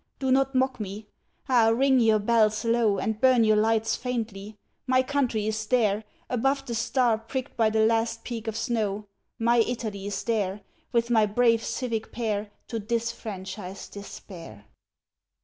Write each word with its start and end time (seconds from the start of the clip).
Do 0.17 0.31
not 0.31 0.55
mock 0.55 0.79
me. 0.79 1.05
Ah, 1.47 1.67
ring 1.67 1.99
your 1.99 2.17
bells 2.17 2.65
low, 2.65 2.97
And 2.97 3.21
burn 3.21 3.43
your 3.43 3.55
lights 3.57 3.95
faintly! 3.95 4.55
My 4.87 5.03
country 5.03 5.45
is 5.45 5.67
there, 5.67 6.03
Above 6.27 6.65
the 6.65 6.73
star 6.73 7.19
pricked 7.19 7.55
by 7.55 7.69
the 7.69 7.85
last 7.85 8.23
peak 8.23 8.47
of 8.47 8.57
snow, 8.57 9.05
My 9.37 9.57
Italy's 9.57 10.23
there, 10.23 10.61
with 10.91 11.11
my 11.11 11.27
brave 11.27 11.63
civic 11.63 12.11
pair, 12.11 12.49
To 12.69 12.79
disfranchise 12.79 13.89
despair. 13.91 14.65